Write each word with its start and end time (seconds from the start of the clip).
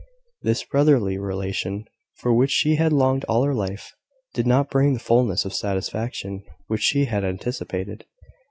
This 0.41 0.63
brotherly 0.63 1.19
relation, 1.19 1.85
for 2.15 2.33
which 2.33 2.49
she 2.49 2.73
had 2.77 2.91
longed 2.91 3.23
all 3.25 3.43
her 3.43 3.53
life, 3.53 3.93
did 4.33 4.47
not 4.47 4.71
bring 4.71 4.93
the 4.93 4.99
fulness 4.99 5.45
of 5.45 5.53
satisfaction 5.53 6.41
which 6.65 6.81
she 6.81 7.05
had 7.05 7.23
anticipated. 7.23 8.05